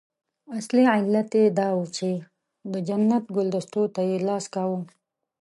[0.57, 2.09] اصلي علت یې دا وو چې
[2.71, 4.79] د جنت ګلدستو ته یې لاس کاوه.